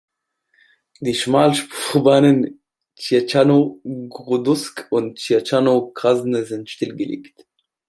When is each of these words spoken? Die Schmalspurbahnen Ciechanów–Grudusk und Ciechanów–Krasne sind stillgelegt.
Die 0.99 1.13
Schmalspurbahnen 1.13 2.59
Ciechanów–Grudusk 2.97 4.87
und 4.89 5.19
Ciechanów–Krasne 5.19 6.43
sind 6.43 6.71
stillgelegt. 6.71 7.45